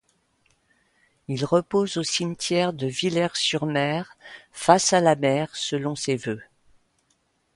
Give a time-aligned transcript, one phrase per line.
[1.27, 4.17] Il repose au cimetière de Villers-sur-Mer,
[4.51, 6.41] face à la mer, selon ses vœux.